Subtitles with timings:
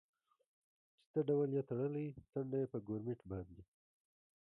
[0.99, 3.61] چې څه ډول یې تړلی، څنډه یې په ګورمېټ باندې.